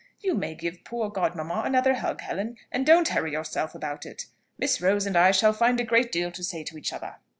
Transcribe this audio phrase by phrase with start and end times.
[0.19, 4.25] You may give poor god mamma another hug, Helen: and don't hurry yourself about it,
[4.57, 7.17] Miss Rose and I shall find a great deal to say to each other."